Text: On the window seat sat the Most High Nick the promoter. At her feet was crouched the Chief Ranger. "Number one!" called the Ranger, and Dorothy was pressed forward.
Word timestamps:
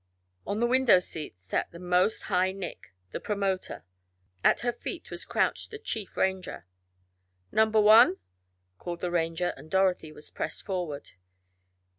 On 0.47 0.59
the 0.59 0.65
window 0.65 0.99
seat 0.99 1.37
sat 1.37 1.71
the 1.71 1.77
Most 1.77 2.23
High 2.23 2.51
Nick 2.51 2.91
the 3.11 3.19
promoter. 3.19 3.85
At 4.43 4.61
her 4.61 4.73
feet 4.73 5.11
was 5.11 5.25
crouched 5.25 5.69
the 5.69 5.77
Chief 5.77 6.17
Ranger. 6.17 6.65
"Number 7.51 7.79
one!" 7.79 8.17
called 8.79 9.01
the 9.01 9.11
Ranger, 9.11 9.53
and 9.57 9.69
Dorothy 9.69 10.11
was 10.11 10.31
pressed 10.31 10.63
forward. 10.65 11.11